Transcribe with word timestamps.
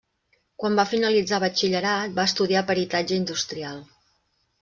Quan 0.61 0.77
va 0.79 0.85
finalitzar 0.93 1.39
Batxillerat, 1.43 2.15
va 2.21 2.25
estudiar 2.31 2.65
peritatge 2.71 3.19
industrial. 3.21 3.77